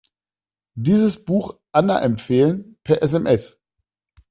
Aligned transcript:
Dieses 0.73 1.23
Buch 1.25 1.59
Anna 1.71 2.01
empfehlen, 2.01 2.75
per 2.83 3.03
SMS. 3.03 3.59